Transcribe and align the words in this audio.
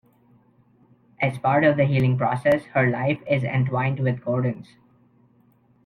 As 1.21 1.37
part 1.37 1.63
of 1.63 1.77
the 1.77 1.85
healing 1.85 2.17
process, 2.17 2.65
her 2.73 2.89
life 2.89 3.21
is 3.29 3.43
entwined 3.43 3.99
with 3.99 4.23
Gordon's. 4.25 4.73